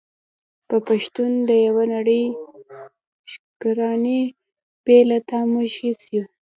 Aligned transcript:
په 0.85 0.93
شتون 1.03 1.31
د 1.49 1.51
يوه 1.67 1.83
نړی 1.95 2.23
شکرانې 3.31 4.21
بې 4.85 4.99
له 5.09 5.17
تا 5.29 5.39
موږ 5.51 5.69
هيڅ 5.83 6.01
يو 6.15 6.23
❤️ 6.27 6.31